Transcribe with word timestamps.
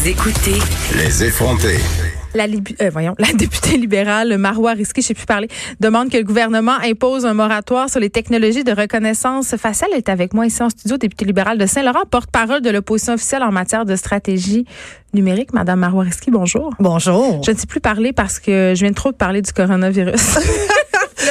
Vous 0.00 0.08
écoutez 0.08 0.58
Les 0.96 1.24
effrontés. 1.24 1.78
La, 2.34 2.44
euh, 2.44 2.90
voyons, 2.90 3.14
la 3.18 3.32
députée 3.34 3.76
libérale 3.76 4.38
Marois 4.38 4.72
Risky, 4.72 5.02
je 5.02 5.08
sais 5.08 5.14
plus 5.14 5.26
parler, 5.26 5.48
demande 5.78 6.08
que 6.08 6.16
le 6.16 6.22
gouvernement 6.22 6.76
impose 6.82 7.26
un 7.26 7.34
moratoire 7.34 7.90
sur 7.90 8.00
les 8.00 8.08
technologies 8.08 8.64
de 8.64 8.72
reconnaissance 8.72 9.54
faciale. 9.56 9.90
Elle 9.92 9.98
est 9.98 10.08
avec 10.08 10.32
moi 10.32 10.46
ici 10.46 10.62
en 10.62 10.70
studio, 10.70 10.96
députée 10.96 11.26
libérale 11.26 11.58
de 11.58 11.66
Saint-Laurent, 11.66 12.04
porte-parole 12.10 12.62
de 12.62 12.70
l'opposition 12.70 13.12
officielle 13.12 13.42
en 13.42 13.52
matière 13.52 13.84
de 13.84 13.94
stratégie 13.94 14.64
numérique. 15.12 15.52
Madame 15.52 15.80
Marois 15.80 16.04
Risky, 16.04 16.30
bonjour. 16.30 16.72
Bonjour. 16.78 17.42
Je 17.44 17.50
ne 17.50 17.56
sais 17.58 17.66
plus 17.66 17.80
parler 17.80 18.14
parce 18.14 18.38
que 18.38 18.72
je 18.74 18.80
viens 18.80 18.90
de 18.90 18.94
trop 18.94 19.12
de 19.12 19.16
parler 19.16 19.42
du 19.42 19.52
coronavirus. 19.52 20.38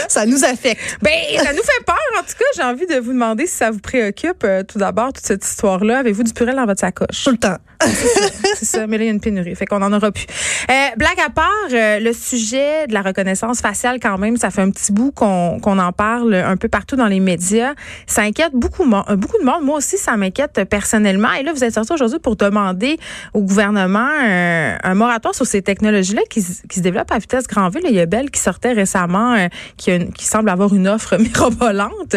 Ça 0.09 0.25
nous 0.25 0.43
affecte. 0.43 0.97
ben, 1.01 1.11
ça 1.37 1.53
nous 1.53 1.59
fait 1.63 1.83
peur. 1.85 1.95
En 2.17 2.21
tout 2.21 2.33
cas, 2.37 2.45
j'ai 2.55 2.63
envie 2.63 2.85
de 2.87 2.99
vous 2.99 3.13
demander 3.13 3.45
si 3.47 3.55
ça 3.55 3.71
vous 3.71 3.79
préoccupe, 3.79 4.43
euh, 4.43 4.63
tout 4.63 4.77
d'abord, 4.77 5.13
toute 5.13 5.25
cette 5.25 5.45
histoire-là. 5.45 5.99
Avez-vous 5.99 6.23
du 6.23 6.33
purel 6.33 6.55
dans 6.57 6.65
votre 6.65 6.81
sacoche? 6.81 7.23
Tout 7.23 7.31
le 7.31 7.37
temps. 7.37 7.57
C'est 8.55 8.65
ça, 8.65 8.87
mais 8.87 8.97
là, 8.97 9.05
il 9.05 9.07
y 9.07 9.09
a 9.09 9.13
une 9.13 9.21
pénurie, 9.21 9.55
fait 9.55 9.65
qu'on 9.65 9.81
en 9.81 9.93
aura 9.93 10.11
plus. 10.11 10.25
Euh, 10.69 10.73
blague 10.97 11.19
à 11.25 11.29
part, 11.29 11.45
euh, 11.71 11.99
le 11.99 12.11
sujet 12.11 12.87
de 12.87 12.93
la 12.93 13.01
reconnaissance 13.01 13.61
faciale, 13.61 13.99
quand 14.01 14.17
même, 14.17 14.35
ça 14.35 14.49
fait 14.49 14.61
un 14.61 14.69
petit 14.69 14.91
bout 14.91 15.11
qu'on 15.11 15.59
qu'on 15.61 15.79
en 15.79 15.93
parle 15.93 16.33
un 16.33 16.57
peu 16.57 16.67
partout 16.67 16.97
dans 16.97 17.07
les 17.07 17.21
médias. 17.21 17.73
Ça 18.05 18.23
inquiète 18.23 18.51
beaucoup, 18.53 18.83
euh, 18.83 19.15
beaucoup 19.15 19.37
de 19.39 19.45
monde. 19.45 19.63
Moi 19.63 19.77
aussi, 19.77 19.97
ça 19.97 20.17
m'inquiète 20.17 20.61
personnellement. 20.69 21.31
Et 21.39 21.43
là, 21.43 21.53
vous 21.53 21.63
êtes 21.63 21.73
sorti 21.73 21.93
aujourd'hui 21.93 22.19
pour 22.19 22.35
demander 22.35 22.97
au 23.33 23.41
gouvernement 23.43 24.09
euh, 24.27 24.75
un 24.83 24.93
moratoire 24.95 25.33
sur 25.35 25.45
ces 25.45 25.61
technologies-là 25.61 26.23
qui, 26.29 26.43
qui 26.69 26.75
se 26.79 26.81
développent 26.83 27.11
à 27.11 27.17
vitesse 27.19 27.47
grand 27.47 27.69
V. 27.69 27.79
Là, 27.81 27.89
il 27.89 27.95
y 27.95 28.01
a 28.01 28.05
Bell 28.05 28.29
qui 28.29 28.41
sortait 28.41 28.73
récemment, 28.73 29.35
euh, 29.35 29.47
qui, 29.77 29.91
a 29.91 29.95
une- 29.95 29.98
qui 30.13 30.25
semble 30.25 30.49
avoir 30.49 30.73
une 30.73 30.87
offre 30.87 31.17
mirobolante. 31.19 32.15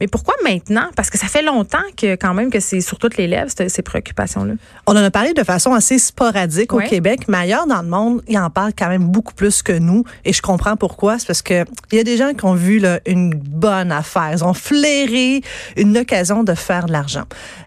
Mais 0.00 0.06
pourquoi 0.10 0.34
maintenant? 0.44 0.88
Parce 0.96 1.10
que 1.10 1.18
ça 1.18 1.26
fait 1.26 1.42
longtemps 1.42 1.78
que 1.96 2.14
quand 2.14 2.34
même 2.34 2.50
que 2.50 2.60
c'est 2.60 2.80
sur 2.80 2.98
toutes 2.98 3.16
les 3.16 3.26
lèvres, 3.26 3.50
ces 3.68 3.82
préoccupations-là. 3.82 4.54
On 4.86 4.92
en 4.92 5.02
a 5.02 5.10
parlé 5.10 5.34
de 5.34 5.44
façon 5.44 5.72
assez 5.74 5.98
sporadique 5.98 6.72
Ouais. 6.72 6.86
au 6.86 6.88
Québec, 6.88 7.22
mais 7.28 7.38
ailleurs 7.38 7.66
dans 7.66 7.82
le 7.82 7.88
monde, 7.88 8.22
ils 8.28 8.38
en 8.38 8.50
parlent 8.50 8.72
quand 8.78 8.88
même 8.88 9.04
beaucoup 9.08 9.34
plus 9.34 9.62
que 9.62 9.72
nous. 9.72 10.04
Et 10.24 10.32
je 10.32 10.42
comprends 10.42 10.76
pourquoi. 10.76 11.18
C'est 11.18 11.26
parce 11.26 11.42
que 11.42 11.64
il 11.92 11.98
y 11.98 12.00
a 12.00 12.04
des 12.04 12.16
gens 12.16 12.32
qui 12.34 12.44
ont 12.44 12.54
vu 12.54 12.78
là, 12.78 13.00
une 13.06 13.34
bonne 13.34 13.92
affaire. 13.92 14.30
Ils 14.32 14.44
ont 14.44 14.54
flairé 14.54 15.42
une 15.76 15.96
occasion 15.98 16.44
de 16.44 16.54
faire 16.54 16.86
de 16.86 16.92
l'argent. 16.92 17.24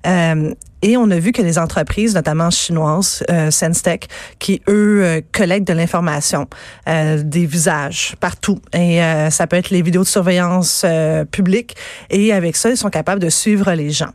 Euh, 0.07 0.53
et 0.81 0.97
on 0.97 1.09
a 1.11 1.19
vu 1.19 1.31
que 1.31 1.41
les 1.41 1.57
entreprises, 1.57 2.15
notamment 2.15 2.49
chinoises, 2.49 3.23
euh, 3.29 3.51
Senstech, 3.51 4.07
qui 4.39 4.61
eux 4.67 5.01
euh, 5.03 5.21
collectent 5.31 5.67
de 5.67 5.73
l'information, 5.73 6.47
euh, 6.87 7.21
des 7.23 7.45
visages 7.45 8.15
partout, 8.19 8.59
et 8.73 9.03
euh, 9.03 9.29
ça 9.29 9.47
peut 9.47 9.57
être 9.57 9.69
les 9.69 9.81
vidéos 9.81 10.03
de 10.03 10.07
surveillance 10.07 10.83
euh, 10.85 11.25
publique, 11.25 11.75
et 12.09 12.33
avec 12.33 12.55
ça, 12.55 12.69
ils 12.69 12.77
sont 12.77 12.89
capables 12.89 13.21
de 13.21 13.29
suivre 13.29 13.71
les 13.73 13.91
gens. 13.91 14.11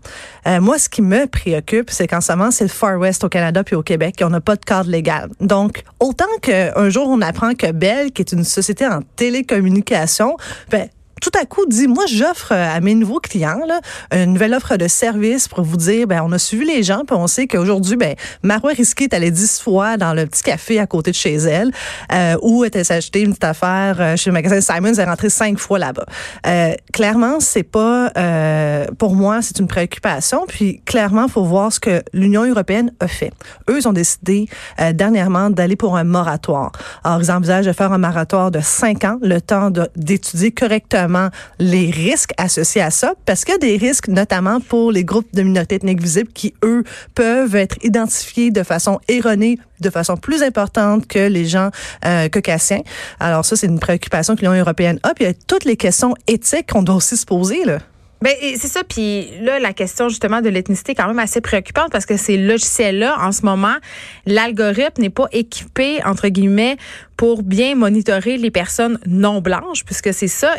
Euh, 0.46 0.60
moi, 0.60 0.78
ce 0.78 0.88
qui 0.88 1.02
me 1.02 1.26
préoccupe, 1.26 1.90
c'est 1.90 2.06
qu'en 2.06 2.20
ce 2.20 2.32
moment, 2.32 2.50
c'est 2.50 2.64
le 2.64 2.70
Far 2.70 2.98
West 2.98 3.24
au 3.24 3.28
Canada 3.28 3.64
puis 3.64 3.76
au 3.76 3.82
Québec, 3.82 4.20
et 4.20 4.24
on 4.24 4.30
n'a 4.30 4.40
pas 4.40 4.56
de 4.56 4.64
cadre 4.64 4.90
légal. 4.90 5.28
Donc, 5.40 5.82
autant 6.00 6.24
qu'un 6.42 6.88
jour 6.88 7.08
on 7.08 7.20
apprend 7.20 7.54
que 7.54 7.70
Bell, 7.72 8.12
qui 8.12 8.22
est 8.22 8.32
une 8.32 8.44
société 8.44 8.86
en 8.86 9.00
télécommunication, 9.16 10.36
ben 10.70 10.88
tout 11.26 11.38
à 11.40 11.44
coup 11.44 11.66
dit 11.66 11.88
moi 11.88 12.04
j'offre 12.06 12.52
à 12.52 12.78
mes 12.80 12.94
nouveaux 12.94 13.18
clients 13.18 13.58
là, 13.66 13.80
une 14.12 14.34
nouvelle 14.34 14.54
offre 14.54 14.76
de 14.76 14.86
service 14.86 15.48
pour 15.48 15.62
vous 15.62 15.76
dire 15.76 16.06
ben 16.06 16.22
on 16.24 16.30
a 16.30 16.38
suivi 16.38 16.64
les 16.64 16.84
gens 16.84 17.02
puis 17.04 17.16
on 17.16 17.26
sait 17.26 17.48
qu'aujourd'hui 17.48 17.96
ben 17.96 18.14
Marois 18.44 18.70
Risqué 18.70 19.04
est 19.04 19.14
allée 19.14 19.32
dix 19.32 19.60
fois 19.60 19.96
dans 19.96 20.14
le 20.14 20.26
petit 20.26 20.44
café 20.44 20.78
à 20.78 20.86
côté 20.86 21.10
de 21.10 21.16
chez 21.16 21.34
elle 21.34 21.72
euh, 22.12 22.36
elle 22.72 22.84
s'est 22.84 22.94
acheté 22.94 23.22
une 23.22 23.30
petite 23.30 23.42
affaire 23.42 23.96
euh, 23.98 24.16
chez 24.16 24.30
le 24.30 24.34
magasin 24.34 24.60
Simons 24.60 24.92
elle 24.92 25.00
est 25.00 25.04
rentrée 25.04 25.28
cinq 25.28 25.58
fois 25.58 25.80
là-bas. 25.80 26.06
Euh, 26.46 26.74
clairement 26.92 27.40
c'est 27.40 27.64
pas 27.64 28.12
euh, 28.16 28.86
pour 28.96 29.16
moi 29.16 29.42
c'est 29.42 29.58
une 29.58 29.66
préoccupation 29.66 30.44
puis 30.46 30.80
clairement 30.84 31.26
faut 31.26 31.42
voir 31.42 31.72
ce 31.72 31.80
que 31.80 32.04
l'Union 32.12 32.44
européenne 32.44 32.92
a 33.00 33.08
fait. 33.08 33.32
Eux 33.68 33.78
ils 33.80 33.88
ont 33.88 33.92
décidé 33.92 34.46
euh, 34.80 34.92
dernièrement 34.92 35.50
d'aller 35.50 35.74
pour 35.74 35.96
un 35.96 36.04
moratoire. 36.04 36.70
Alors 37.02 37.20
ils 37.20 37.32
envisagent 37.32 37.66
de 37.66 37.72
faire 37.72 37.90
un 37.90 37.98
moratoire 37.98 38.52
de 38.52 38.60
cinq 38.60 39.02
ans 39.02 39.18
le 39.22 39.40
temps 39.40 39.72
d'étudier 39.96 40.52
correctement 40.52 41.15
les 41.58 41.90
risques 41.90 42.32
associés 42.36 42.82
à 42.82 42.90
ça, 42.90 43.14
parce 43.24 43.44
qu'il 43.44 43.52
y 43.52 43.56
a 43.56 43.58
des 43.58 43.76
risques 43.76 44.08
notamment 44.08 44.60
pour 44.60 44.92
les 44.92 45.04
groupes 45.04 45.34
de 45.34 45.42
minorités 45.42 45.76
ethniques 45.76 46.02
visibles 46.02 46.32
qui, 46.32 46.54
eux, 46.64 46.84
peuvent 47.14 47.56
être 47.56 47.76
identifiés 47.82 48.50
de 48.50 48.62
façon 48.62 49.00
erronée, 49.08 49.58
de 49.80 49.90
façon 49.90 50.16
plus 50.16 50.42
importante 50.42 51.06
que 51.06 51.28
les 51.28 51.46
gens 51.46 51.70
euh, 52.04 52.28
caucasiens. 52.28 52.82
Alors 53.20 53.44
ça, 53.44 53.56
c'est 53.56 53.66
une 53.66 53.80
préoccupation 53.80 54.36
que 54.36 54.40
l'Union 54.40 54.54
européenne 54.54 54.98
a. 55.02 55.14
Puis 55.14 55.24
il 55.24 55.28
y 55.28 55.30
a 55.30 55.34
toutes 55.46 55.64
les 55.64 55.76
questions 55.76 56.14
éthiques 56.26 56.70
qu'on 56.72 56.82
doit 56.82 56.96
aussi 56.96 57.16
se 57.16 57.26
poser. 57.26 57.64
Là. 57.64 57.78
Ben 58.22 58.32
c'est 58.56 58.68
ça. 58.68 58.82
Puis 58.82 59.28
là, 59.42 59.58
la 59.58 59.72
question 59.72 60.08
justement 60.08 60.40
de 60.40 60.48
l'ethnicité 60.48 60.92
est 60.92 60.94
quand 60.94 61.06
même 61.06 61.18
assez 61.18 61.40
préoccupante 61.40 61.90
parce 61.92 62.06
que 62.06 62.16
ces 62.16 62.38
logiciels-là, 62.38 63.16
en 63.20 63.30
ce 63.32 63.42
moment, 63.44 63.76
l'algorithme 64.24 65.02
n'est 65.02 65.10
pas 65.10 65.28
équipé 65.32 66.00
entre 66.04 66.28
guillemets 66.28 66.76
pour 67.16 67.42
bien 67.42 67.74
monitorer 67.74 68.38
les 68.38 68.50
personnes 68.50 68.98
non 69.06 69.40
blanches, 69.40 69.84
puisque 69.84 70.14
c'est 70.14 70.28
ça 70.28 70.54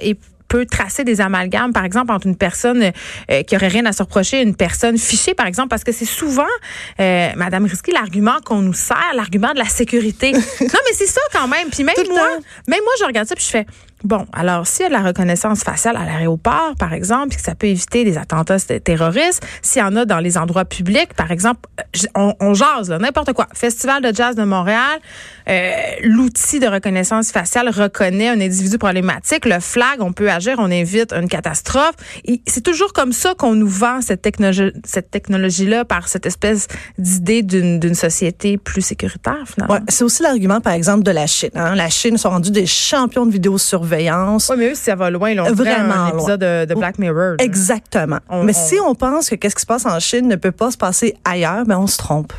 peut 0.47 0.65
tracer 0.65 1.03
des 1.03 1.21
amalgames, 1.21 1.73
par 1.73 1.85
exemple, 1.85 2.11
entre 2.11 2.27
une 2.27 2.37
personne 2.37 2.91
euh, 3.31 3.43
qui 3.43 3.55
aurait 3.55 3.67
rien 3.67 3.85
à 3.85 3.91
se 3.91 4.03
reprocher 4.03 4.39
et 4.39 4.43
une 4.43 4.55
personne 4.55 4.97
fichée, 4.97 5.33
par 5.33 5.47
exemple, 5.47 5.69
parce 5.69 5.83
que 5.83 5.91
c'est 5.91 6.05
souvent, 6.05 6.43
euh, 6.99 7.29
Madame 7.35 7.65
Risky, 7.65 7.91
l'argument 7.91 8.37
qu'on 8.45 8.61
nous 8.61 8.73
sert, 8.73 9.13
l'argument 9.15 9.53
de 9.53 9.59
la 9.59 9.65
sécurité. 9.65 10.31
non, 10.31 10.39
mais 10.61 10.93
c'est 10.93 11.07
ça 11.07 11.21
quand 11.33 11.47
même. 11.47 11.69
Puis 11.69 11.83
même 11.83 11.95
moi, 12.09 12.19
temps. 12.19 12.43
même 12.67 12.81
moi, 12.83 12.93
je 12.99 13.05
regarde 13.05 13.27
ça 13.27 13.35
puis 13.35 13.45
je 13.45 13.49
fais, 13.49 13.65
bon, 14.03 14.25
alors 14.33 14.67
s'il 14.67 14.83
y 14.83 14.85
a 14.85 14.89
de 14.89 14.93
la 14.93 15.01
reconnaissance 15.01 15.63
faciale 15.63 15.97
à 15.97 16.05
l'aéroport, 16.05 16.73
par 16.77 16.93
exemple, 16.93 17.35
que 17.35 17.41
ça 17.41 17.55
peut 17.55 17.67
éviter 17.67 18.03
des 18.03 18.17
attentats 18.17 18.59
terroristes, 18.59 19.45
s'il 19.61 19.81
y 19.81 19.85
en 19.85 19.95
a 19.95 20.05
dans 20.05 20.19
les 20.19 20.37
endroits 20.37 20.65
publics, 20.65 21.13
par 21.15 21.31
exemple, 21.31 21.61
euh, 21.79 22.07
on, 22.15 22.33
on 22.39 22.53
jase, 22.53 22.89
n'importe 22.89 23.33
quoi. 23.33 23.47
Festival 23.53 24.01
de 24.03 24.13
jazz 24.13 24.35
de 24.35 24.43
Montréal, 24.43 24.99
euh, 25.49 25.71
l'outil 26.03 26.59
de 26.59 26.67
reconnaissance 26.67 27.31
faciale 27.31 27.69
reconnaît 27.69 28.29
un 28.29 28.39
individu 28.39 28.77
problématique, 28.77 29.45
le 29.45 29.59
flag, 29.59 30.01
on 30.01 30.13
peut 30.13 30.29
agir, 30.29 30.57
on 30.59 30.69
évite 30.69 31.13
une 31.13 31.29
catastrophe. 31.29 31.95
C'est 32.45 32.63
toujours 32.63 32.93
comme 32.93 33.13
ça 33.13 33.33
qu'on 33.35 33.55
nous 33.55 33.67
vend 33.67 34.01
cette 34.01 34.21
technologie, 34.21 34.73
cette 34.83 35.11
technologie-là 35.11 35.85
par 35.85 36.07
cette 36.07 36.25
espèce 36.25 36.67
d'idée 36.97 37.43
d'une 37.43 37.95
société 37.95 38.57
plus 38.57 38.81
sécuritaire, 38.81 39.43
finalement. 39.45 39.79
C'est 39.87 40.03
aussi 40.03 40.23
l'argument, 40.23 40.61
par 40.61 40.73
exemple, 40.73 41.03
de 41.03 41.11
la 41.11 41.27
Chine. 41.27 41.49
Hein. 41.55 41.75
La 41.75 41.89
Chine 41.89 42.17
sont 42.17 42.29
rendus 42.29 42.51
des 42.51 42.65
champions 42.65 43.25
de 43.25 43.31
vidéosurveillance. 43.31 43.86
Oui, 44.51 44.55
mais 44.57 44.71
eux, 44.71 44.75
si 44.75 44.83
ça 44.83 44.95
va 44.95 45.09
loin, 45.09 45.33
là, 45.33 45.43
on 45.47 45.53
Vraiment 45.53 45.93
un 45.93 46.09
loin. 46.11 46.17
épisode 46.19 46.39
de, 46.41 46.65
de 46.65 46.75
Black 46.75 46.99
Mirror. 46.99 47.35
là. 47.39 47.43
Exactement. 47.43 48.19
On- 48.29 48.43
Mais 48.43 48.55
on- 48.55 48.67
si 48.67 48.75
on 48.79 48.95
pense 48.95 49.29
que 49.29 49.35
qu'est-ce 49.35 49.55
qui 49.55 49.61
se 49.61 49.65
passe 49.67 49.85
en 49.85 49.99
Chine 49.99 50.27
ne 50.27 50.35
peut 50.35 50.51
pas 50.51 50.71
se 50.71 50.77
passer 50.77 51.15
ailleurs, 51.25 51.65
ben 51.65 51.77
on 51.77 51.87
se 51.87 51.97
trompe. 51.97 52.33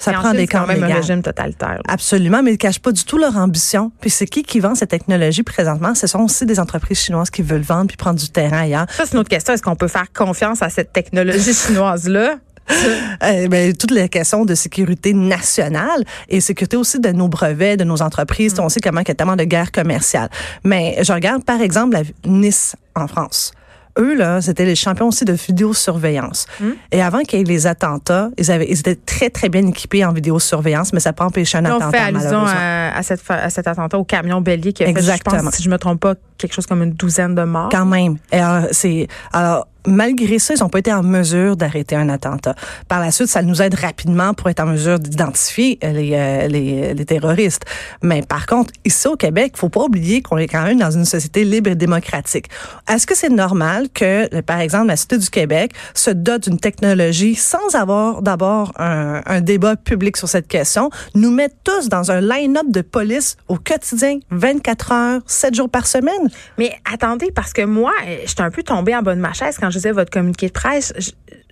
Ça 0.00 0.12
prend 0.12 0.28
Chine, 0.28 0.32
des 0.34 0.38
c'est 0.42 0.46
quand 0.46 0.60
camps 0.60 0.66
même 0.68 0.84
un 0.84 0.94
régime 0.94 1.22
totalitaire. 1.22 1.70
là. 1.70 1.80
Absolument, 1.88 2.40
mais 2.40 2.50
ils 2.50 2.54
ne 2.54 2.58
cachent 2.58 2.78
pas 2.78 2.92
du 2.92 3.04
tout 3.04 3.18
leur 3.18 3.36
ambition. 3.36 3.90
Puis 4.00 4.10
c'est 4.10 4.26
qui 4.26 4.44
qui 4.44 4.60
vend 4.60 4.76
cette 4.76 4.90
technologie 4.90 5.42
présentement? 5.42 5.92
Ce 5.96 6.06
sont 6.06 6.20
aussi 6.20 6.46
des 6.46 6.60
entreprises 6.60 6.98
chinoises 7.00 7.30
qui 7.30 7.42
veulent 7.42 7.62
vendre 7.62 7.88
puis 7.88 7.96
prendre 7.96 8.16
du 8.20 8.28
terrain 8.28 8.60
ailleurs. 8.60 8.86
Ça, 8.90 9.06
c'est 9.06 9.14
une 9.14 9.18
autre 9.18 9.28
question. 9.28 9.54
Est-ce 9.54 9.62
qu'on 9.62 9.74
peut 9.74 9.88
faire 9.88 10.12
confiance 10.16 10.62
à 10.62 10.68
cette 10.70 10.92
technologie 10.92 11.52
chinoise-là? 11.66 12.36
Euh, 13.20 13.48
ben, 13.48 13.76
toutes 13.76 13.90
les 13.90 14.08
questions 14.08 14.44
de 14.44 14.54
sécurité 14.54 15.12
nationale 15.12 16.04
et 16.28 16.40
sécurité 16.40 16.76
aussi 16.76 17.00
de 17.00 17.10
nos 17.10 17.26
brevets, 17.26 17.76
de 17.76 17.82
nos 17.82 18.00
entreprises. 18.00 18.54
On 18.60 18.68
sait 18.68 18.80
comment 18.80 19.00
il 19.00 19.08
y 19.08 19.10
a 19.10 19.14
tellement 19.14 19.34
de 19.34 19.42
guerres 19.42 19.72
commerciales. 19.72 20.28
Mais 20.62 20.96
je 21.02 21.12
regarde, 21.12 21.44
par 21.44 21.60
exemple, 21.60 21.94
la 21.94 22.02
Nice 22.24 22.76
en 22.94 23.08
France. 23.08 23.52
Eux, 23.98 24.14
là, 24.14 24.40
c'était 24.40 24.64
les 24.64 24.76
champions 24.76 25.08
aussi 25.08 25.24
de 25.24 25.32
vidéosurveillance. 25.32 26.46
Et 26.92 27.02
avant 27.02 27.20
qu'il 27.22 27.40
y 27.40 27.42
ait 27.42 27.44
les 27.44 27.66
attentats, 27.66 28.30
ils, 28.38 28.50
avaient, 28.50 28.68
ils 28.68 28.78
étaient 28.78 28.94
très, 28.94 29.28
très 29.30 29.48
bien 29.48 29.66
équipés 29.66 30.04
en 30.04 30.12
vidéosurveillance, 30.12 30.92
mais 30.92 31.00
ça 31.00 31.08
n'a 31.10 31.14
pas 31.14 31.24
empêché 31.24 31.58
un 31.58 31.64
attentat, 31.64 31.88
on 31.88 31.90
fait 31.90 31.98
allusion 31.98 32.44
à, 32.46 32.96
à 32.96 33.02
cette, 33.02 33.22
à 33.28 33.50
cet 33.50 33.66
attentat 33.66 33.98
au 33.98 34.04
camion 34.04 34.40
bélier 34.40 34.72
qui 34.72 34.84
a 34.84 34.86
fait, 34.86 34.92
je 34.92 34.98
Exactement. 34.98 35.42
pense, 35.42 35.54
si 35.54 35.64
je 35.64 35.70
me 35.70 35.78
trompe 35.78 36.00
pas, 36.00 36.14
quelque 36.38 36.54
chose 36.54 36.66
comme 36.66 36.82
une 36.82 36.92
douzaine 36.92 37.34
de 37.34 37.42
morts. 37.42 37.68
Quand 37.70 37.86
même. 37.86 38.16
Alors, 38.30 38.68
c'est 38.72 39.08
alors 39.32 39.66
malgré 39.88 40.38
ça, 40.38 40.54
ils 40.54 40.60
n'ont 40.60 40.68
pas 40.68 40.78
été 40.78 40.92
en 40.92 41.02
mesure 41.02 41.56
d'arrêter 41.56 41.96
un 41.96 42.08
attentat. 42.08 42.54
Par 42.88 43.00
la 43.00 43.10
suite, 43.10 43.28
ça 43.28 43.42
nous 43.42 43.60
aide 43.62 43.74
rapidement 43.74 44.34
pour 44.34 44.48
être 44.48 44.60
en 44.60 44.66
mesure 44.66 44.98
d'identifier 44.98 45.78
les, 45.82 46.12
euh, 46.14 46.46
les, 46.46 46.94
les, 46.94 47.04
terroristes. 47.04 47.64
Mais 48.02 48.22
par 48.22 48.46
contre, 48.46 48.72
ici 48.84 49.08
au 49.08 49.16
Québec, 49.16 49.52
faut 49.56 49.68
pas 49.68 49.82
oublier 49.82 50.22
qu'on 50.22 50.36
est 50.36 50.46
quand 50.46 50.62
même 50.62 50.78
dans 50.78 50.90
une 50.90 51.04
société 51.04 51.44
libre 51.44 51.70
et 51.70 51.74
démocratique. 51.74 52.48
Est-ce 52.88 53.06
que 53.06 53.16
c'est 53.16 53.30
normal 53.30 53.88
que, 53.92 54.40
par 54.42 54.60
exemple, 54.60 54.88
la 54.88 54.96
Cité 54.96 55.18
du 55.18 55.30
Québec 55.30 55.72
se 55.94 56.10
dote 56.10 56.48
d'une 56.48 56.58
technologie 56.58 57.34
sans 57.34 57.74
avoir 57.74 58.22
d'abord 58.22 58.72
un, 58.78 59.22
un, 59.24 59.40
débat 59.40 59.76
public 59.76 60.16
sur 60.16 60.28
cette 60.28 60.48
question, 60.48 60.90
nous 61.14 61.30
met 61.30 61.48
tous 61.64 61.88
dans 61.88 62.10
un 62.10 62.20
line-up 62.20 62.66
de 62.68 62.82
police 62.82 63.36
au 63.48 63.56
quotidien, 63.56 64.18
24 64.30 64.92
heures, 64.92 65.20
7 65.26 65.54
jours 65.54 65.70
par 65.70 65.86
semaine? 65.86 66.27
Mais 66.58 66.72
attendez, 66.90 67.30
parce 67.32 67.52
que 67.52 67.62
moi, 67.62 67.92
j'étais 68.24 68.42
un 68.42 68.50
peu 68.50 68.62
tombée 68.62 68.94
en 68.94 69.02
bas 69.02 69.14
de 69.14 69.20
ma 69.20 69.32
chaise 69.32 69.56
quand 69.58 69.70
je 69.70 69.78
disais 69.78 69.92
votre 69.92 70.10
communiqué 70.10 70.48
de 70.48 70.52
presse, 70.52 70.92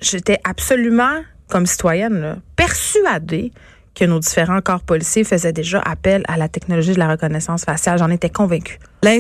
j'étais 0.01 0.39
absolument, 0.45 1.23
comme 1.49 1.67
citoyenne, 1.67 2.41
persuadée 2.57 3.53
que 3.97 4.05
nos 4.05 4.21
différents 4.21 4.61
corps 4.61 4.83
policiers 4.83 5.25
faisaient 5.25 5.55
déjà 5.55 5.81
appel 5.81 6.23
à 6.29 6.37
la 6.37 6.49
technologie 6.49 6.93
de 6.93 6.99
la 6.99 7.09
reconnaissance 7.09 7.65
faciale. 7.65 7.99
J'en 7.99 8.11
étais 8.11 8.29
convaincue. 8.29 8.79
La 9.03 9.17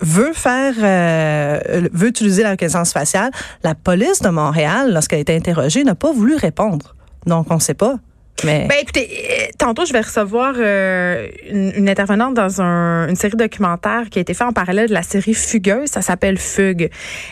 veut 0.00 0.32
faire, 0.34 0.74
euh, 0.78 1.88
veut 1.92 2.08
utiliser 2.08 2.42
la 2.42 2.50
reconnaissance 2.50 2.92
faciale. 2.92 3.30
La 3.64 3.74
police 3.74 4.20
de 4.20 4.28
Montréal, 4.28 4.92
lorsqu'elle 4.92 5.18
a 5.18 5.22
été 5.22 5.34
interrogée, 5.34 5.84
n'a 5.84 5.94
pas 5.94 6.12
voulu 6.12 6.36
répondre. 6.36 6.94
Donc, 7.26 7.46
on 7.50 7.54
ne 7.54 7.60
sait 7.60 7.74
pas. 7.74 7.96
Ben 8.44 8.72
écoutez, 8.80 9.08
euh, 9.10 9.46
tantôt 9.58 9.84
je 9.84 9.92
vais 9.92 10.00
recevoir 10.00 10.54
euh, 10.56 11.28
une, 11.50 11.88
intervenante 11.88 12.34
dans 12.34 12.60
une 12.60 13.14
série 13.14 13.36
documentaire 13.36 14.08
qui 14.10 14.18
a 14.18 14.22
été 14.22 14.32
faite 14.34 14.46
en 14.46 14.52
parallèle 14.52 14.88
de 14.88 14.94
la 14.94 15.02
série 15.02 15.34
Fugueuse, 15.34 15.90
ça 15.90 16.02
s'appelle 16.02 16.38
Fugue. 16.38 16.90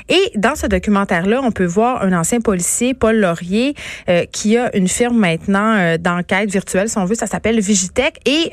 Et 0.09 0.33
dans 0.37 0.55
ce 0.55 0.67
documentaire-là, 0.67 1.41
on 1.43 1.51
peut 1.51 1.65
voir 1.65 2.03
un 2.03 2.13
ancien 2.13 2.41
policier, 2.41 2.95
Paul 2.95 3.17
Laurier, 3.17 3.75
euh, 4.09 4.25
qui 4.31 4.57
a 4.57 4.75
une 4.77 4.89
firme 4.89 5.19
maintenant 5.19 5.97
d'enquête 5.99 6.51
virtuelle, 6.51 6.89
si 6.89 6.99
on 6.99 7.05
veut, 7.05 7.15
ça 7.15 7.27
s'appelle 7.27 7.59
Vigitech. 7.61 8.17
Et 8.27 8.51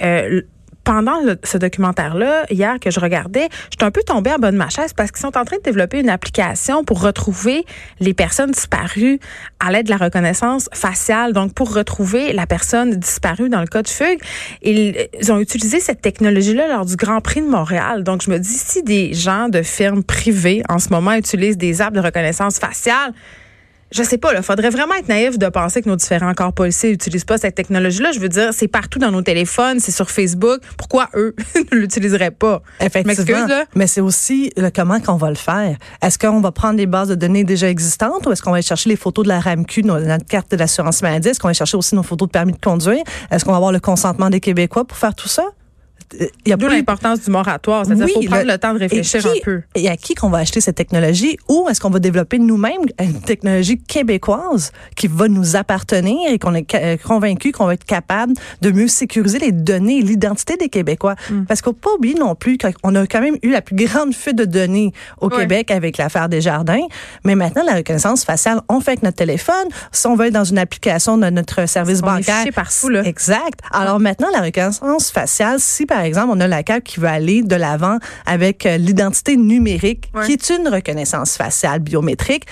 pendant 0.86 1.20
ce 1.44 1.58
documentaire-là, 1.58 2.46
hier 2.50 2.80
que 2.80 2.92
je 2.92 3.00
regardais, 3.00 3.50
j'étais 3.72 3.84
un 3.84 3.92
peu 3.92 4.04
tombée 4.04 4.32
en 4.32 4.38
bas 4.38 4.52
de 4.52 4.58
ma 4.58 4.70
chaise 4.70 4.94
parce 4.94 5.12
qu'ils 5.12 5.22
sont 5.22 5.36
en 5.38 5.44
train 5.44 5.58
de 5.58 5.64
développer 5.64 6.00
une 6.00 6.10
application 6.10 6.84
pour 6.86 7.02
retrouver 7.02 7.66
les 8.00 8.14
personnes 8.14 8.52
disparues 8.52 9.20
à 9.60 9.72
l'aide 9.72 9.88
de 9.88 9.92
la 9.92 9.98
reconnaissance 9.98 10.70
faciale. 10.74 11.34
Donc, 11.34 11.54
pour 11.54 11.74
retrouver 11.74 12.32
la 12.34 12.46
personne 12.46 12.92
disparue 12.92 13.50
dans 13.50 13.62
le 13.62 13.68
cas 13.68 13.82
de 13.82 13.90
fugue, 13.90 14.20
ils, 14.62 14.96
ils 15.20 15.32
ont 15.32 15.40
utilisé 15.40 15.80
cette 15.80 16.02
technologie-là 16.02 16.68
lors 16.68 16.86
du 16.86 16.96
Grand 16.96 17.20
Prix 17.20 17.42
de 17.42 17.48
Montréal. 17.48 18.04
Donc, 18.04 18.22
je 18.22 18.30
me 18.30 18.38
dis, 18.38 18.58
si 18.58 18.84
des 18.84 19.14
gens 19.14 19.50
de 19.50 19.64
firmes 19.64 20.04
privées 20.04 20.62
en 20.70 20.78
ce 20.78 20.90
moment 20.90 21.14
utilisent 21.14 21.58
des 21.58 21.82
apps 21.82 21.96
de 21.96 22.02
reconnaissance 22.02 22.60
faciale, 22.60 23.12
je 23.92 24.04
sais 24.04 24.18
pas, 24.18 24.34
il 24.36 24.42
faudrait 24.42 24.72
vraiment 24.72 24.96
être 24.96 25.08
naïf 25.08 25.38
de 25.38 25.48
penser 25.48 25.82
que 25.82 25.88
nos 25.88 25.96
différents 25.96 26.34
corps 26.34 26.54
policiers 26.54 26.92
n'utilisent 26.92 27.24
pas 27.24 27.38
cette 27.38 27.56
technologie-là. 27.56 28.12
Je 28.12 28.20
veux 28.20 28.30
dire, 28.30 28.50
c'est 28.52 28.68
partout 28.68 29.00
dans 29.00 29.12
nos 29.12 29.22
téléphones, 29.22 29.80
c'est 29.80 29.92
sur 29.92 30.10
Facebook. 30.10 30.60
Pourquoi 30.78 31.10
eux 31.16 31.36
ne 31.72 31.78
l'utiliseraient 31.78 32.32
pas? 32.32 32.62
Effectivement. 32.80 33.48
Mais 33.76 33.88
c'est 33.88 34.02
aussi 34.02 34.52
le 34.58 34.70
comment 34.70 35.00
qu'on 35.00 35.18
va 35.18 35.30
le 35.30 35.36
faire. 35.36 35.78
Est-ce 36.02 36.18
qu'on 36.18 36.42
va 36.42 36.52
prendre 36.52 36.78
des 36.78 36.88
bases 36.88 37.10
de 37.10 37.16
données 37.16 37.44
déjà 37.44 37.70
existantes 37.70 38.26
ou 38.26 38.32
est-ce 38.32 38.42
qu'on 38.42 38.52
va 38.52 38.58
aller 38.58 38.64
chercher 38.64 38.90
les 38.90 38.96
photos 38.96 39.24
de 39.24 39.30
la 39.30 39.40
RAMQ, 39.40 39.84
notre 39.84 40.26
carte 40.26 40.52
de 40.52 40.58
l'assurance 40.58 41.02
maladie? 41.02 41.30
Est-ce 41.30 41.40
qu'on 41.40 41.48
va 41.48 41.54
chercher 41.54 41.78
aussi 41.78 41.96
nos 41.96 42.04
photos 42.04 42.28
de 42.28 42.32
permis 42.32 42.54
de 42.54 42.60
conduire? 42.60 43.04
Est-ce 43.32 43.46
qu'on 43.46 43.52
va 43.52 43.58
avoir 43.58 43.72
le 43.72 43.80
consentement 43.80 44.30
des 44.30 44.40
Québécois 44.40 44.86
pour 44.86 44.98
faire 44.98 45.16
tout 45.16 45.30
ça? 45.30 45.44
Il 46.13 46.50
y 46.50 46.54
a 46.54 46.57
D'où 46.57 46.68
l'importance 46.68 47.22
du 47.22 47.31
moratoire. 47.31 47.86
C'est-à-dire 47.86 48.06
qu'il 48.07 48.24
faut 48.24 48.30
prendre 48.30 48.52
le, 48.52 48.57
temps 48.57 48.74
de 48.74 48.80
réfléchir 48.80 49.25
un 49.25 49.34
peu. 49.44 49.62
Et 49.75 49.90
à 49.90 49.98
qui 49.98 50.16
qu'on 50.16 50.30
va 50.30 50.40
acheter 50.40 50.62
cette 50.62 50.75
technologie? 50.75 51.38
Ou 51.50 51.68
est-ce 51.69 51.81
qu'on 51.81 51.90
va 51.90 52.00
développer 52.00 52.40
nous-mêmes 52.40 52.81
une 53.00 53.22
technologie 53.22 53.78
québécoise 53.78 54.72
qui 54.96 55.07
va 55.07 55.28
nous 55.28 55.56
appartenir 55.56 56.31
et 56.31 56.40
qu'on 56.40 56.54
est 56.54 56.74
euh, 56.75 56.98
convaincu 56.98 57.52
qu'on 57.52 57.66
va 57.66 57.74
être 57.74 57.86
capable 57.86 58.34
de 58.62 58.72
mieux 58.72 58.88
sécuriser 58.88 59.40
les 59.40 59.52
données 59.52 60.00
et 60.00 60.02
l'identité 60.02 60.57
des 60.57 60.69
Québécois? 60.69 61.16
Mm. 61.30 61.46
Parce 61.46 61.62
qu'on 61.62 61.72
ne 61.72 61.75
faut 61.75 61.90
pas 61.90 61.96
oublier 61.96 62.16
non 62.16 62.36
plus 62.36 62.58
qu'on 62.58 62.96
a 62.96 63.08
quand 63.08 63.22
même 63.22 63.38
eu 63.42 63.50
la 63.50 63.62
plus 63.62 63.75
grande 63.75 64.13
fuite 64.13 64.38
de 64.38 64.46
données 64.46 64.92
au 65.19 65.30
Québec 65.30 65.72
avec 65.72 65.98
l'affaire 65.98 66.30
des 66.30 66.42
jardins. 66.42 66.86
Mais 67.24 67.36
maintenant, 67.36 67.63
la 67.66 67.75
reconnaissance 67.75 68.24
faciale, 68.24 68.62
on 68.69 68.80
fait 68.80 68.92
avec 68.92 69.04
notre 69.04 69.18
téléphone. 69.18 69.68
Si 69.92 70.08
on 70.08 70.16
veut 70.16 70.28
être 70.28 70.34
dans 70.34 70.44
une 70.44 70.58
application 70.58 71.18
de 71.18 71.30
notre 71.30 71.68
service 71.68 72.00
on 72.04 72.08
bancaire. 72.08 72.46
Est 72.46 72.51
partout, 72.51 72.90
là. 72.90 73.04
Exact. 73.04 73.60
Alors 73.72 74.00
maintenant, 74.00 74.28
la 74.31 74.42
reconnaissance 74.42 75.12
faciale, 75.12 75.60
si 75.60 75.86
par 75.86 75.94
exemple, 76.03 76.31
on 76.31 76.39
a 76.39 76.47
la 76.47 76.62
CAQ 76.65 76.83
qui 76.83 77.00
veut 77.00 77.07
aller 77.07 77.44
de 77.44 77.56
l'avant 77.56 77.97
avec 78.25 78.65
euh, 78.65 78.77
l'identité 78.77 79.38
numérique, 79.38 80.12
qui 80.25 80.33
est 80.33 80.50
une 80.50 80.68
reconnaissance 80.68 81.38
faciale 81.38 81.80
biométrique. 81.80 82.45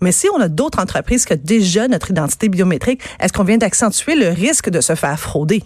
Mais 0.00 0.12
si 0.12 0.28
on 0.34 0.40
a 0.40 0.48
d'autres 0.48 0.80
entreprises 0.80 1.24
qui 1.24 1.32
ont 1.32 1.40
déjà 1.42 1.88
notre 1.88 2.10
identité 2.10 2.48
biométrique, 2.48 3.02
est-ce 3.20 3.32
qu'on 3.32 3.44
vient 3.44 3.58
d'accentuer 3.58 4.14
le 4.14 4.28
risque 4.28 4.70
de 4.70 4.80
se 4.80 4.94
faire 4.94 5.18
frauder? 5.18 5.62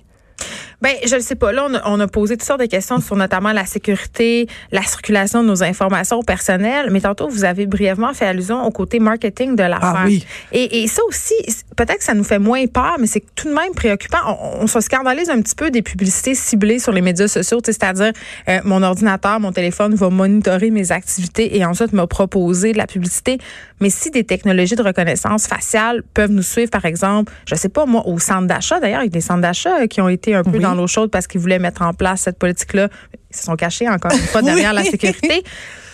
Ben, 0.83 0.97
je 1.07 1.15
ne 1.15 1.21
sais 1.21 1.37
pas. 1.37 1.53
Là, 1.53 1.69
on 1.87 2.01
a, 2.01 2.09
posé 2.09 2.37
toutes 2.37 2.47
sortes 2.47 2.61
de 2.61 2.67
questions 2.67 3.01
sur 3.01 3.15
notamment 3.15 3.53
la 3.53 3.65
sécurité, 3.67 4.49
la 4.73 4.83
circulation 4.83 5.43
de 5.43 5.49
nos 5.49 5.63
informations 5.63 6.23
personnelles. 6.23 6.89
Mais 6.91 7.01
tantôt, 7.01 7.29
vous 7.29 7.45
avez 7.45 7.67
brièvement 7.67 8.13
fait 8.15 8.27
allusion 8.27 8.65
au 8.65 8.71
côté 8.71 8.99
marketing 8.99 9.55
de 9.55 9.63
l'affaire. 9.63 9.95
Ah 9.97 10.05
oui. 10.07 10.27
Et, 10.51 10.83
et 10.83 10.89
ça 10.89 11.03
aussi, 11.07 11.35
peut-être 11.77 11.99
que 11.99 12.05
ça 12.05 12.15
nous 12.15 12.25
fait 12.25 12.41
moins 12.41 12.67
peur, 12.67 12.97
mais 12.99 13.07
c'est 13.07 13.25
tout 13.35 13.49
de 13.49 13.55
même 13.55 13.73
préoccupant. 13.75 14.19
On, 14.61 14.67
se 14.67 14.81
scandalise 14.81 15.31
un 15.31 15.41
petit 15.41 15.55
peu 15.55 15.71
des 15.71 15.83
publicités 15.83 16.35
ciblées 16.35 16.79
sur 16.79 16.93
les 16.93 17.01
médias 17.01 17.29
sociaux, 17.29 17.61
c'est-à-dire 17.65 18.13
euh, 18.49 18.61
mon 18.65 18.83
ordinateur, 18.83 19.39
mon 19.39 19.53
téléphone 19.53 19.95
va 19.95 20.11
monitorer 20.11 20.71
mes 20.71 20.91
activités 20.91 21.57
et 21.57 21.65
ensuite 21.65 21.93
me 21.93 22.07
proposer 22.07 22.73
de 22.73 22.79
la 22.79 22.87
publicité. 22.87 23.39
Mais 23.81 23.91
si 23.91 24.11
des 24.11 24.25
technologies 24.25 24.77
de 24.77 24.83
reconnaissance 24.83 25.47
faciale 25.47 26.03
peuvent 26.15 26.31
nous 26.31 26.43
suivre, 26.43 26.71
par 26.71 26.85
exemple, 26.85 27.33
je 27.47 27.55
sais 27.55 27.69
pas 27.69 27.87
moi, 27.87 28.07
au 28.07 28.19
centre 28.19 28.47
d'achat, 28.47 28.81
d'ailleurs, 28.81 29.03
il 29.03 29.07
y 29.07 29.09
a 29.09 29.11
des 29.11 29.21
centres 29.21 29.43
d'achat 29.43 29.87
qui 29.87 30.01
ont 30.01 30.09
été 30.09 30.35
un 30.35 30.43
peu 30.43 30.59
dans 30.59 30.72
l'eau 30.75 30.87
chaude 30.87 31.11
parce 31.11 31.27
qu'ils 31.27 31.41
voulaient 31.41 31.59
mettre 31.59 31.83
en 31.83 31.95
place 31.95 32.23
cette 32.23 32.39
politique-là. 32.39 32.89
Ils 33.31 33.37
se 33.37 33.45
sont 33.45 33.57
cachés 33.57 33.89
encore 33.89 34.13
une 34.13 34.19
fois 34.19 34.43
derrière 34.43 34.73
la 34.73 34.85
sécurité. 34.85 35.43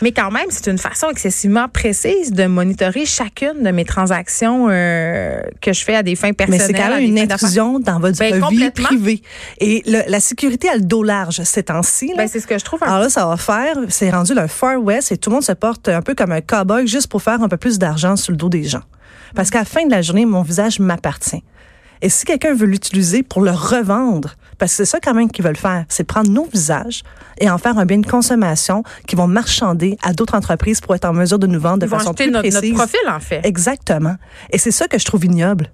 Mais 0.01 0.13
quand 0.13 0.31
même, 0.31 0.47
c'est 0.51 0.71
une 0.71 0.79
façon 0.79 1.11
excessivement 1.11 1.69
précise 1.69 2.33
de 2.33 2.47
monitorer 2.47 3.05
chacune 3.05 3.63
de 3.63 3.71
mes 3.71 3.85
transactions 3.85 4.69
euh, 4.71 5.41
que 5.61 5.73
je 5.73 5.85
fais 5.85 5.97
à 5.97 6.03
des 6.03 6.15
fins 6.15 6.33
personnelles. 6.33 6.67
Mais 6.69 6.79
c'est 6.79 6.83
quand 6.83 6.91
même 6.91 7.03
une 7.03 7.19
intrusion 7.19 7.81
dans 7.81 7.99
votre 7.99 8.19
ben, 8.19 8.45
vie 8.51 8.71
privée. 8.71 9.23
Et 9.61 9.83
la 9.85 10.21
sécurité 10.21 10.69
a 10.69 10.77
le 10.77 10.83
dos 10.83 11.03
large 11.03 11.43
ces 11.43 11.65
temps-ci. 11.65 12.13
Ben, 12.17 12.29
c'est 12.29 12.41
ce 12.41 12.47
que 12.47 12.59
je 12.59 12.65
trouve. 12.65 12.83
Alors 12.83 13.01
là, 13.01 13.09
ça 13.09 13.27
va 13.27 13.37
faire, 13.37 13.77
c'est 13.89 14.11
rendu 14.11 14.35
le 14.35 14.47
Far 14.47 14.81
West 14.83 15.11
et 15.13 15.17
tout 15.17 15.31
le 15.31 15.35
monde 15.35 15.45
se 15.45 15.53
porte 15.53 15.89
un 15.89 16.03
peu 16.03 16.15
comme 16.15 16.33
un 16.33 16.41
cowboy 16.41 16.87
juste 16.87 17.09
pour 17.09 17.23
faire 17.23 17.43
un 17.43 17.49
peu 17.49 17.57
plus 17.57 17.79
d'argent 17.79 18.17
sur 18.17 18.33
le 18.33 18.37
dos 18.37 18.49
des 18.49 18.65
gens. 18.65 18.83
Parce 19.35 19.51
qu'à 19.51 19.61
la 19.61 19.65
fin 19.65 19.85
de 19.85 19.91
la 19.91 20.03
journée, 20.03 20.27
mon 20.27 20.43
visage 20.43 20.81
m'appartient. 20.81 21.43
Et 22.03 22.09
si 22.09 22.25
quelqu'un 22.25 22.55
veut 22.55 22.67
l'utiliser 22.67 23.23
pour 23.23 23.43
le 23.43 23.51
revendre, 23.51 24.35
parce 24.59 24.73
que 24.73 24.77
c'est 24.79 24.85
ça 24.85 25.01
quand 25.01 25.15
même 25.15 25.31
qu'ils 25.31 25.45
veulent 25.45 25.57
faire, 25.57 25.85
c'est 25.89 26.05
prendre 26.05 26.31
nos 26.31 26.45
visages 26.45 27.03
et 27.41 27.49
en 27.49 27.59
faire 27.59 27.79
un 27.79 27.87
bien 27.87 27.99
de 27.99 28.07
consommation 28.07 28.83
qui 29.07 29.17
vont 29.17 29.29
marchander 29.29 29.97
à 30.03 30.13
d'autres 30.13 30.35
entreprises 30.35 30.81
pour 30.81 30.95
être 30.95 31.05
en 31.05 31.13
mesure 31.13 31.39
de 31.39 31.47
nous 31.47 31.61
vendre 31.61 31.79
de 31.79 31.87
façon 31.87 32.15
plus 32.15 32.31
notre, 32.31 32.49
précise. 32.49 32.73
notre 32.73 32.75
profil, 32.75 33.09
en 33.09 33.21
fait. 33.21 33.41
Exactement. 33.45 34.17
Et 34.51 34.59
c'est 34.59 34.71
ça 34.71 34.89
que 34.89 34.99
je 34.99 35.05
trouve 35.05 35.25
ignoble 35.25 35.71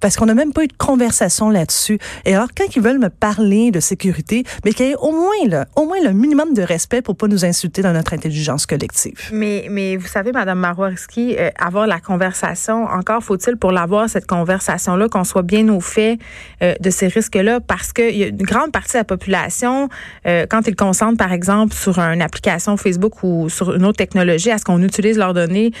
parce 0.00 0.16
qu'on 0.16 0.26
n'a 0.26 0.34
même 0.34 0.52
pas 0.52 0.64
eu 0.64 0.68
de 0.68 0.76
conversation 0.76 1.50
là-dessus. 1.50 1.98
Et 2.24 2.34
alors, 2.34 2.48
quand 2.56 2.74
ils 2.74 2.82
veulent 2.82 2.98
me 2.98 3.10
parler 3.10 3.70
de 3.70 3.80
sécurité, 3.80 4.44
mais 4.64 4.72
qu'il 4.72 4.86
y 4.86 4.90
ait 4.90 4.96
au 4.96 5.12
moins, 5.12 5.48
là, 5.48 5.66
au 5.76 5.86
moins 5.86 5.98
le 6.02 6.12
minimum 6.12 6.54
de 6.54 6.62
respect 6.62 7.02
pour 7.02 7.16
pas 7.16 7.28
nous 7.28 7.44
insulter 7.44 7.82
dans 7.82 7.92
notre 7.92 8.14
intelligence 8.14 8.66
collective. 8.66 9.30
Mais, 9.32 9.66
mais 9.70 9.96
vous 9.96 10.06
savez, 10.06 10.32
Madame 10.32 10.58
Maroiski, 10.58 11.36
euh, 11.38 11.50
avoir 11.58 11.86
la 11.86 12.00
conversation, 12.00 12.84
encore 12.84 13.22
faut-il 13.22 13.56
pour 13.56 13.72
l'avoir, 13.72 14.08
cette 14.08 14.26
conversation-là, 14.26 15.08
qu'on 15.08 15.24
soit 15.24 15.42
bien 15.42 15.68
au 15.68 15.80
fait 15.80 16.18
euh, 16.62 16.74
de 16.80 16.90
ces 16.90 17.08
risques-là, 17.08 17.60
parce 17.60 17.92
qu'il 17.92 18.16
y 18.16 18.24
a 18.24 18.28
une 18.28 18.36
grande 18.36 18.72
partie 18.72 18.92
de 18.92 18.98
la 18.98 19.04
population, 19.04 19.88
euh, 20.26 20.46
quand 20.48 20.66
ils 20.66 20.76
consentent, 20.76 21.18
par 21.18 21.32
exemple, 21.32 21.74
sur 21.74 21.98
une 21.98 22.22
application 22.22 22.76
Facebook 22.76 23.22
ou 23.22 23.48
sur 23.48 23.74
une 23.74 23.84
autre 23.84 23.98
technologie, 23.98 24.50
à 24.50 24.58
ce 24.58 24.64
qu'on 24.64 24.82
utilise 24.82 25.18
leurs 25.18 25.34
données, 25.34 25.72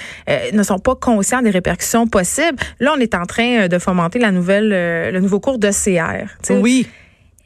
ne 0.52 0.62
sont 0.62 0.78
pas 0.78 0.94
conscients 0.94 1.42
des 1.42 1.50
répercussions 1.50 2.06
possibles. 2.06 2.58
Là, 2.80 2.94
on 2.96 3.00
est 3.00 3.14
en 3.14 3.24
train 3.24 3.68
de 3.68 3.78
fomenter 3.78 4.09
la 4.18 4.32
nouvelle, 4.32 4.72
euh, 4.72 5.10
le 5.10 5.20
nouveau 5.20 5.40
cours 5.40 5.58
de 5.58 5.68
CR. 5.70 6.26
Oui. 6.50 6.86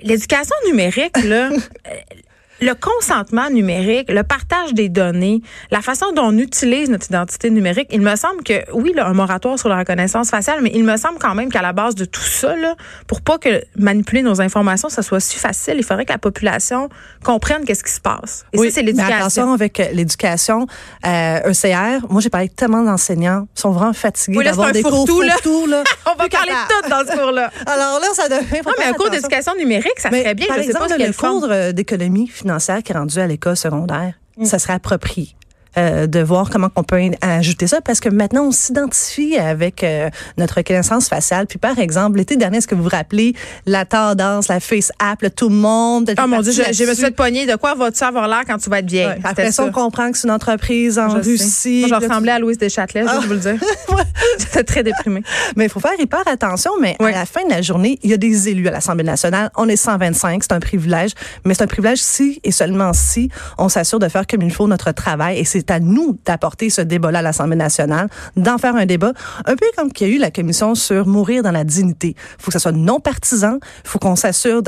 L'éducation 0.00 0.56
numérique, 0.66 1.22
là, 1.24 1.50
le 2.60 2.74
consentement 2.74 3.50
numérique, 3.50 4.10
le 4.10 4.22
partage 4.22 4.74
des 4.74 4.88
données, 4.88 5.42
la 5.70 5.80
façon 5.80 6.06
dont 6.14 6.26
on 6.26 6.38
utilise 6.38 6.88
notre 6.90 7.06
identité 7.06 7.50
numérique, 7.50 7.88
il 7.90 8.00
me 8.00 8.14
semble 8.16 8.42
que, 8.42 8.70
oui, 8.72 8.92
là, 8.94 9.06
un 9.06 9.12
moratoire 9.12 9.58
sur 9.58 9.68
la 9.68 9.78
reconnaissance 9.78 10.30
faciale, 10.30 10.60
mais 10.62 10.70
il 10.74 10.84
me 10.84 10.96
semble 10.96 11.18
quand 11.18 11.34
même 11.34 11.50
qu'à 11.50 11.62
la 11.62 11.72
base 11.72 11.94
de 11.94 12.04
tout 12.04 12.20
ça, 12.20 12.54
là, 12.56 12.74
pour 13.06 13.20
pas 13.20 13.38
que 13.38 13.62
manipuler 13.76 14.22
nos 14.22 14.40
informations, 14.40 14.88
ça 14.88 15.02
soit 15.02 15.20
si 15.20 15.38
facile, 15.38 15.74
il 15.78 15.84
faudrait 15.84 16.04
que 16.04 16.12
la 16.12 16.18
population 16.18 16.88
comprenne 17.22 17.64
qu'est-ce 17.64 17.84
qui 17.84 17.92
se 17.92 18.00
passe. 18.00 18.44
Et 18.52 18.58
oui, 18.58 18.68
ça, 18.68 18.76
c'est 18.76 18.82
l'éducation. 18.82 19.16
Attention 19.16 19.52
avec 19.52 19.80
euh, 19.80 19.86
l'éducation, 19.92 20.66
euh, 21.06 21.50
ECR, 21.50 22.06
moi, 22.08 22.20
j'ai 22.20 22.30
parlé 22.30 22.48
tellement 22.48 22.82
d'enseignants, 22.82 23.46
ils 23.56 23.60
sont 23.60 23.72
vraiment 23.72 23.92
fatigués 23.92 24.38
oui, 24.38 24.44
d'avoir 24.44 24.72
des 24.72 24.82
cours 24.82 25.04
tout, 25.04 25.20
là. 25.20 25.36
là. 25.68 25.84
on 26.06 26.14
va 26.16 26.28
parler 26.28 26.52
de 26.52 26.82
tout 26.82 26.88
dans 26.88 27.00
ce 27.00 27.16
cours-là. 27.16 27.50
Alors 27.66 28.00
là, 28.00 28.06
ça 28.14 28.28
devient... 28.28 28.62
Non, 28.64 28.72
mais 28.78 28.86
un 28.86 28.92
cours 28.92 29.10
d'éducation 29.10 29.54
numérique, 29.56 29.98
ça 29.98 30.10
serait 30.10 30.34
bien. 30.34 30.46
Par 30.46 30.56
je 30.56 30.62
exemple, 30.62 30.88
sais 30.88 30.96
pas 30.96 31.06
le 31.06 31.12
cours 31.12 31.74
d'économie 31.74 32.30
financière 32.44 32.82
qui 32.82 32.92
est 32.92 32.96
rendu 32.96 33.18
à 33.18 33.26
l'école 33.26 33.56
secondaire. 33.56 34.14
ça 34.42 34.58
serait 34.58 34.74
approprié. 34.74 35.34
Euh, 35.76 36.06
de 36.06 36.20
voir 36.20 36.50
comment 36.50 36.68
on 36.76 36.84
peut 36.84 37.00
ajouter 37.20 37.66
ça 37.66 37.80
parce 37.80 37.98
que 37.98 38.08
maintenant 38.08 38.44
on 38.44 38.52
s'identifie 38.52 39.36
avec 39.36 39.82
euh, 39.82 40.08
notre 40.38 40.58
reconnaissance 40.58 41.08
faciale. 41.08 41.46
Puis 41.48 41.58
par 41.58 41.80
exemple, 41.80 42.18
l'été 42.18 42.36
dernier, 42.36 42.58
est-ce 42.58 42.68
que 42.68 42.76
vous 42.76 42.84
vous 42.84 42.88
rappelez 42.88 43.34
la 43.66 43.84
tendance, 43.84 44.46
la 44.46 44.60
face 44.60 44.92
app, 45.00 45.22
là, 45.22 45.30
tout 45.30 45.48
le 45.48 45.56
monde. 45.56 46.14
Oh 46.16 46.26
mon 46.28 46.42
Dieu, 46.42 46.52
je, 46.52 46.72
je 46.72 46.84
me 46.84 46.94
suis 46.94 47.04
fait 47.04 47.10
pogner. 47.10 47.46
De 47.46 47.56
quoi 47.56 47.74
vas-tu 47.74 48.04
avoir 48.04 48.28
l'air 48.28 48.42
quand 48.46 48.58
tu 48.58 48.70
vas 48.70 48.78
être 48.78 48.88
vieille? 48.88 49.06
Ouais. 49.06 49.18
Après 49.24 49.50
ça, 49.50 49.64
on 49.64 49.72
comprend 49.72 50.12
que 50.12 50.18
c'est 50.18 50.28
une 50.28 50.34
entreprise 50.34 50.98
en 50.98 51.10
je 51.10 51.28
Russie. 51.28 51.86
Moi, 51.88 52.00
je 52.00 52.06
ressemblais 52.06 52.32
à 52.32 52.38
Louise 52.38 52.58
Deschâtelet, 52.58 53.04
je 53.08 53.20
vais 53.20 53.26
vous 53.26 53.32
le 53.32 53.38
dire. 53.40 53.56
J'étais 54.38 54.64
très 54.64 54.82
déprimée. 54.82 55.22
Mais 55.56 55.64
il 55.64 55.70
faut 55.70 55.80
faire 55.80 55.98
hyper 55.98 56.22
attention. 56.26 56.72
Mais 56.80 56.96
à 57.00 57.10
la 57.10 57.26
fin 57.26 57.44
de 57.44 57.50
la 57.50 57.62
journée, 57.62 57.98
il 58.02 58.10
y 58.10 58.14
a 58.14 58.16
des 58.16 58.48
élus 58.48 58.68
à 58.68 58.70
l'Assemblée 58.70 59.04
nationale. 59.04 59.50
On 59.56 59.68
est 59.68 59.76
125, 59.76 60.42
c'est 60.42 60.52
un 60.52 60.60
privilège. 60.60 61.12
Mais 61.44 61.54
c'est 61.54 61.64
un 61.64 61.68
privilège 61.68 61.98
si 61.98 62.40
et 62.44 62.52
seulement 62.52 62.92
si 62.92 63.28
on 63.58 63.68
s'assure 63.68 63.98
de 63.98 64.08
faire 64.08 64.26
comme 64.26 64.42
il 64.42 64.52
faut 64.52 64.68
notre 64.68 64.92
travail. 64.92 65.38
Et 65.38 65.44
c'est 65.66 65.72
à 65.72 65.80
nous 65.80 66.18
d'apporter 66.24 66.70
ce 66.70 66.80
débat-là 66.80 67.20
à 67.20 67.22
l'Assemblée 67.22 67.56
nationale, 67.56 68.08
d'en 68.36 68.58
faire 68.58 68.76
un 68.76 68.86
débat, 68.86 69.12
un 69.46 69.56
peu 69.56 69.66
comme 69.76 69.92
qu'il 69.92 70.08
y 70.08 70.10
a 70.12 70.14
eu 70.14 70.18
la 70.18 70.30
commission 70.30 70.74
sur 70.74 71.06
mourir 71.06 71.42
dans 71.42 71.52
la 71.52 71.64
dignité. 71.64 72.14
Il 72.16 72.42
faut 72.42 72.46
que 72.46 72.52
ça 72.52 72.58
soit 72.58 72.72
non 72.72 73.00
partisan, 73.00 73.58
il 73.84 73.88
faut 73.88 73.98
qu'on 73.98 74.16
s'assure 74.16 74.62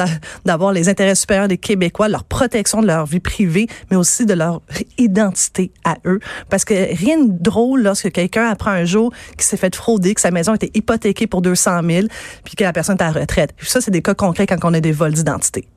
d'avoir 0.44 0.72
les 0.72 0.88
intérêts 0.88 1.14
supérieurs 1.14 1.48
des 1.48 1.58
Québécois, 1.58 2.08
leur 2.08 2.24
protection 2.24 2.80
de 2.80 2.86
leur 2.86 3.06
vie 3.06 3.20
privée, 3.20 3.66
mais 3.90 3.96
aussi 3.96 4.26
de 4.26 4.34
leur 4.34 4.62
identité 4.98 5.72
à 5.84 5.96
eux. 6.06 6.20
Parce 6.48 6.64
que 6.64 6.74
rien 6.96 7.22
de 7.22 7.30
drôle 7.30 7.82
lorsque 7.82 8.10
quelqu'un 8.10 8.48
apprend 8.48 8.70
un 8.70 8.84
jour 8.84 9.12
qu'il 9.32 9.42
s'est 9.42 9.56
fait 9.56 9.74
frauder, 9.74 10.14
que 10.14 10.20
sa 10.20 10.30
maison 10.30 10.54
était 10.54 10.70
hypothéquée 10.74 11.26
pour 11.26 11.42
200 11.42 11.80
000, 11.88 12.06
puis 12.44 12.54
que 12.54 12.64
la 12.64 12.72
personne 12.72 12.96
est 12.98 13.02
à 13.02 13.12
la 13.12 13.20
retraite. 13.20 13.54
ça, 13.60 13.80
c'est 13.80 13.90
des 13.90 14.02
cas 14.02 14.14
concrets 14.14 14.46
quand 14.46 14.56
on 14.62 14.74
a 14.74 14.80
des 14.80 14.92
vols 14.92 15.12
d'identité. 15.12 15.68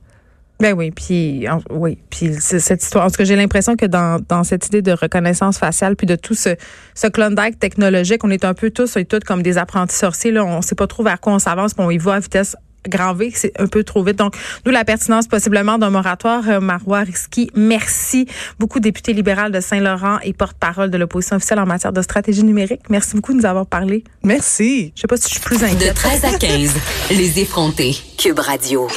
Ben 0.60 0.74
oui, 0.74 0.90
puis 0.90 1.46
oui, 1.70 1.98
puis 2.10 2.34
cette 2.38 2.82
histoire. 2.82 3.06
En 3.06 3.10
tout 3.10 3.16
cas, 3.16 3.24
j'ai 3.24 3.36
l'impression 3.36 3.76
que 3.76 3.86
dans, 3.86 4.20
dans 4.28 4.44
cette 4.44 4.66
idée 4.66 4.82
de 4.82 4.92
reconnaissance 4.92 5.58
faciale, 5.58 5.96
puis 5.96 6.06
de 6.06 6.16
tout 6.16 6.34
ce 6.34 6.50
ce 6.94 7.06
Klondike 7.06 7.58
technologique, 7.58 8.24
on 8.24 8.30
est 8.30 8.44
un 8.44 8.54
peu 8.54 8.70
tous 8.70 8.96
et 8.96 9.04
toutes 9.04 9.24
comme 9.24 9.42
des 9.42 9.58
apprentis 9.58 9.96
sorciers. 9.96 10.32
Là, 10.32 10.44
on 10.44 10.60
sait 10.60 10.74
pas 10.74 10.86
trop 10.86 11.02
vers 11.02 11.20
quoi 11.20 11.32
on 11.32 11.38
s'avance, 11.38 11.74
puis 11.74 11.84
on 11.84 11.90
y 11.90 11.98
va 11.98 12.14
à 12.14 12.20
vitesse 12.20 12.56
grand 12.88 13.14
V, 13.14 13.32
c'est 13.34 13.52
un 13.60 13.66
peu 13.66 13.84
trop 13.84 14.02
vite. 14.02 14.16
Donc, 14.16 14.34
nous, 14.64 14.72
la 14.72 14.84
pertinence 14.84 15.26
possiblement 15.26 15.78
d'un 15.78 15.90
moratoire. 15.90 16.48
Euh, 16.48 16.60
Marois 16.60 17.00
Risky, 17.00 17.50
merci 17.54 18.26
beaucoup, 18.58 18.80
député 18.80 19.12
libéral 19.12 19.52
de 19.52 19.60
Saint-Laurent 19.60 20.18
et 20.22 20.32
porte-parole 20.32 20.90
de 20.90 20.96
l'opposition 20.96 21.36
officielle 21.36 21.58
en 21.58 21.66
matière 21.66 21.92
de 21.92 22.02
stratégie 22.02 22.44
numérique. 22.44 22.82
Merci 22.88 23.16
beaucoup 23.16 23.32
de 23.32 23.38
nous 23.38 23.46
avoir 23.46 23.66
parlé. 23.66 24.04
Merci. 24.22 24.92
Je 24.94 25.02
sais 25.02 25.06
pas 25.06 25.16
si 25.16 25.24
je 25.24 25.34
suis 25.34 25.40
plus 25.40 25.62
inquiète. 25.62 25.88
De 25.88 25.94
13 25.94 26.24
à 26.24 26.38
15, 26.38 26.74
les 27.10 27.40
effrontés. 27.40 27.96
Cube 28.16 28.38
Radio. 28.38 28.88